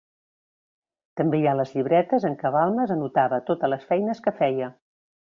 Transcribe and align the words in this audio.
També 1.19 1.41
hi 1.41 1.43
ha 1.49 1.53
les 1.59 1.73
llibretes 1.75 2.25
en 2.29 2.37
què 2.39 2.51
Balmes 2.55 2.93
anotava 2.95 3.39
totes 3.51 3.73
les 3.75 3.85
feines 3.91 4.23
que 4.29 4.35
feia. 4.41 4.71